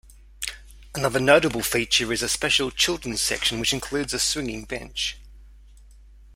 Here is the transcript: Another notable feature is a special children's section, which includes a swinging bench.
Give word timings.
Another 0.95 1.19
notable 1.19 1.61
feature 1.61 2.11
is 2.11 2.23
a 2.23 2.27
special 2.27 2.71
children's 2.71 3.21
section, 3.21 3.59
which 3.59 3.71
includes 3.71 4.15
a 4.15 4.19
swinging 4.19 4.63
bench. 4.63 5.19